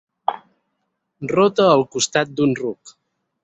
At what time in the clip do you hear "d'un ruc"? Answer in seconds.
2.41-2.99